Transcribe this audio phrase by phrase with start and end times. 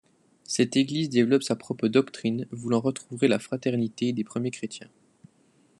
[0.45, 4.89] Cette Église développe sa propre doctrine, voulant retrouver la fraternité des premiers chrétiens.